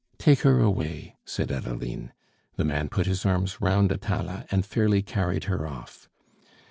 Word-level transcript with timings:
"Take 0.17 0.39
her 0.39 0.59
away!" 0.59 1.15
said 1.25 1.51
Adeline. 1.51 2.11
The 2.55 2.63
man 2.65 2.89
put 2.89 3.05
his 3.05 3.23
arms 3.23 3.61
round 3.61 3.91
Atala 3.91 4.47
and 4.49 4.65
fairly 4.65 5.03
carried 5.03 5.43
her 5.43 5.67
off. 5.67 6.09